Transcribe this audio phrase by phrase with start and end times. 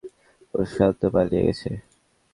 [0.51, 1.69] প্রশান্ত পালিয়ে গেছে।